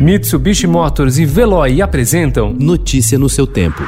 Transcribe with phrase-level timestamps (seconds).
[0.00, 3.82] Mitsubishi Motors e Veloy apresentam Notícia no seu tempo.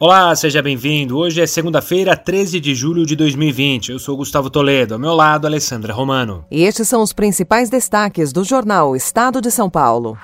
[0.00, 1.16] Olá, seja bem-vindo.
[1.16, 3.92] Hoje é segunda-feira, 13 de julho de 2020.
[3.92, 6.44] Eu sou Gustavo Toledo, ao meu lado, Alessandra Romano.
[6.50, 10.18] E estes são os principais destaques do jornal Estado de São Paulo.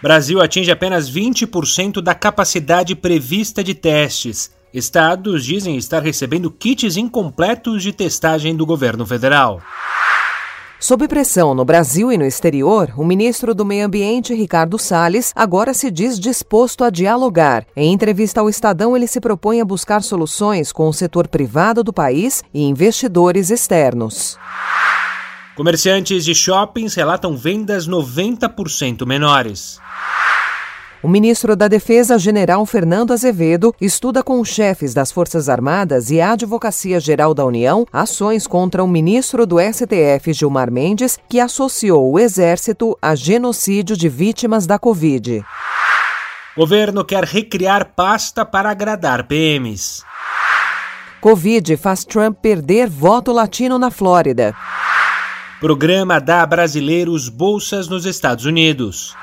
[0.00, 4.52] Brasil atinge apenas 20% da capacidade prevista de testes.
[4.72, 9.60] Estados dizem estar recebendo kits incompletos de testagem do governo federal.
[10.78, 15.74] Sob pressão no Brasil e no exterior, o ministro do Meio Ambiente, Ricardo Salles, agora
[15.74, 17.66] se diz disposto a dialogar.
[17.76, 21.92] Em entrevista ao Estadão, ele se propõe a buscar soluções com o setor privado do
[21.92, 24.38] país e investidores externos.
[25.54, 29.78] Comerciantes de shoppings relatam vendas 90% menores.
[31.02, 36.20] O ministro da Defesa, general Fernando Azevedo, estuda com os chefes das Forças Armadas e
[36.20, 42.12] a Advocacia Geral da União ações contra o ministro do STF, Gilmar Mendes, que associou
[42.12, 45.42] o Exército a genocídio de vítimas da Covid.
[46.54, 50.04] Governo quer recriar pasta para agradar PMs.
[51.18, 54.54] Covid faz Trump perder voto latino na Flórida.
[55.60, 59.16] Programa dá a brasileiros bolsas nos Estados Unidos.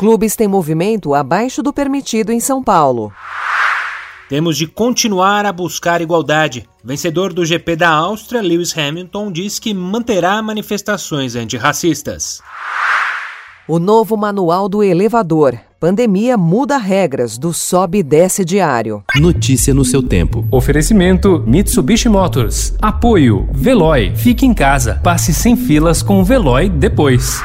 [0.00, 3.12] Clubes têm movimento abaixo do permitido em São Paulo.
[4.30, 6.66] Temos de continuar a buscar igualdade.
[6.82, 12.40] Vencedor do GP da Áustria, Lewis Hamilton, diz que manterá manifestações antirracistas.
[13.68, 15.60] O novo manual do elevador.
[15.78, 19.04] Pandemia muda regras do sobe e desce diário.
[19.16, 20.48] Notícia no seu tempo.
[20.50, 22.72] Oferecimento Mitsubishi Motors.
[22.80, 24.16] Apoio Veloy.
[24.16, 24.98] Fique em casa.
[25.04, 27.42] Passe sem filas com o Veloy depois.